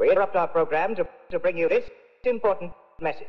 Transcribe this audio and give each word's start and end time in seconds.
We 0.00 0.08
interrupt 0.08 0.34
our 0.34 0.48
program 0.48 0.94
to, 0.96 1.06
to 1.30 1.38
bring 1.38 1.58
you 1.58 1.68
this 1.68 1.84
important 2.24 2.72
message. 3.02 3.28